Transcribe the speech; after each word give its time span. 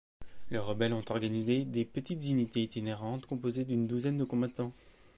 Les 0.49 0.57
rebelles 0.57 0.93
sont 0.93 1.11
organisés 1.11 1.63
dans 1.63 1.73
de 1.77 1.83
petites 1.83 2.25
unités 2.27 2.63
itinérantes 2.63 3.27
composées 3.27 3.65
d'une 3.65 3.85
douzaine 3.85 4.17
de 4.17 4.23
combattants. 4.23 4.73